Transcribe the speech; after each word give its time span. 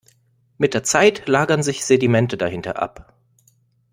Mit 0.57 0.73
der 0.73 0.81
Zeit 0.83 1.27
lagern 1.27 1.61
sich 1.61 1.85
Sedimente 1.85 2.35
dahinter 2.35 2.81
ab. 2.81 3.13